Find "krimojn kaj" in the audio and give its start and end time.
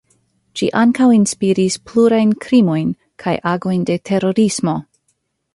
2.47-3.37